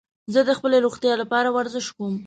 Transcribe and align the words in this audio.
زه 0.33 0.39
د 0.45 0.51
خپلې 0.57 0.77
روغتیا 0.85 1.13
لپاره 1.21 1.49
ورزش 1.55 1.87
کوم. 1.95 2.15